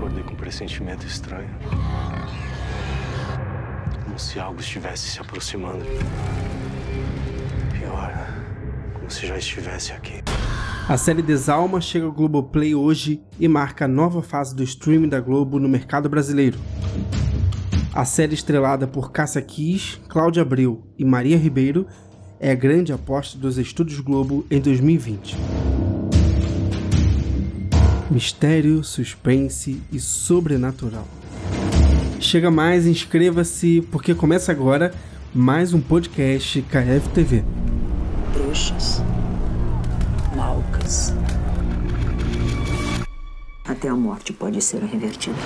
[0.00, 1.50] Acordei com um pressentimento estranho.
[4.02, 5.84] Como se algo estivesse se aproximando.
[7.78, 8.10] Pior,
[8.94, 10.22] como se já estivesse aqui.
[10.88, 15.20] A série Desalma chega ao Globoplay hoje e marca a nova fase do streaming da
[15.20, 16.58] Globo no mercado brasileiro.
[17.92, 21.86] A série estrelada por Cássia Kiss, Cláudia Abreu e Maria Ribeiro
[22.40, 25.36] é a grande aposta dos estúdios Globo em 2020.
[28.10, 31.06] Mistério, suspense e sobrenatural.
[32.18, 34.92] Chega mais, inscreva-se, porque começa agora
[35.32, 37.44] mais um podcast KFTV.
[38.34, 39.00] Bruxas.
[40.34, 41.14] Malcas.
[43.64, 45.38] Até a morte pode ser revertida.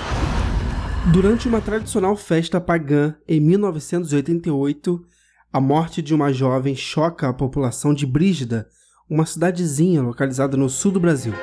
[1.13, 5.05] Durante uma tradicional festa pagã em 1988,
[5.53, 8.67] a morte de uma jovem choca a população de Brígida,
[9.09, 11.35] uma cidadezinha localizada no sul do Brasil.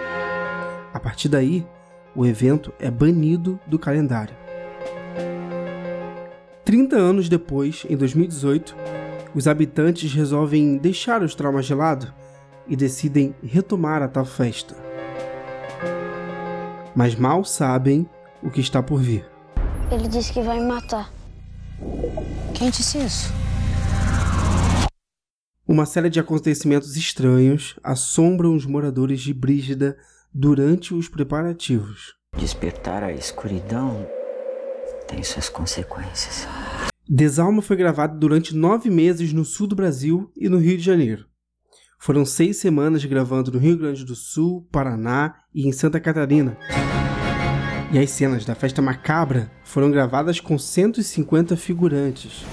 [0.94, 1.66] A partir daí,
[2.16, 4.36] o evento é banido do calendário.
[6.66, 8.76] 30 anos depois, em 2018,
[9.34, 12.14] os habitantes resolvem deixar os traumas de lado
[12.68, 14.76] e decidem retomar a tal festa.
[16.94, 18.08] Mas mal sabem
[18.44, 19.26] o que está por vir.
[19.90, 21.12] Ele disse que vai me matar.
[22.54, 23.34] Quem disse isso?
[25.66, 29.98] Uma série de acontecimentos estranhos assombram os moradores de Brígida
[30.34, 32.14] durante os preparativos.
[32.38, 34.08] Despertar a escuridão
[35.08, 36.48] tem suas consequências.
[37.08, 41.26] Desalma foi gravado durante nove meses no sul do Brasil e no Rio de Janeiro.
[42.00, 46.58] Foram seis semanas gravando no Rio Grande do Sul, Paraná e em Santa Catarina.
[47.92, 52.46] E as cenas da festa macabra foram gravadas com 150 figurantes.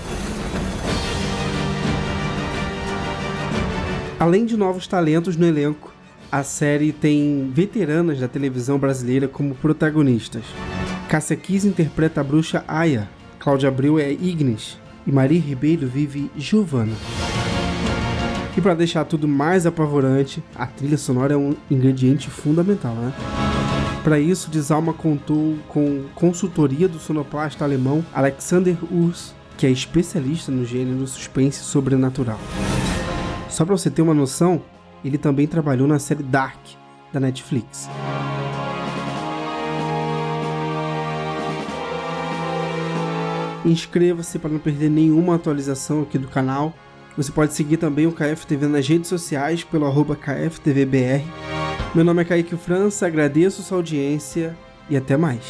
[4.19, 5.95] Além de novos talentos no elenco,
[6.31, 10.45] a série tem veteranas da televisão brasileira como protagonistas.
[11.09, 16.95] Cássia Kiss interpreta a bruxa Aya, Cláudia Abreu é Ignis e Maria Ribeiro vive Giovanna.
[18.55, 23.13] E para deixar tudo mais apavorante, a trilha sonora é um ingrediente fundamental, né?
[24.05, 30.65] Para isso, Desalma contou com consultoria do sonoplasta alemão Alexander Urs, que é especialista no
[30.65, 32.39] gênero suspense sobrenatural.
[33.49, 34.63] Só para você ter uma noção,
[35.05, 36.59] ele também trabalhou na série Dark
[37.13, 37.89] da Netflix.
[43.65, 46.73] Inscreva-se para não perder nenhuma atualização aqui do canal.
[47.17, 51.25] Você pode seguir também o KFTV nas redes sociais pelo arroba KFTVBR.
[51.95, 54.57] Meu nome é Kaique França, agradeço sua audiência
[54.89, 55.43] e até mais.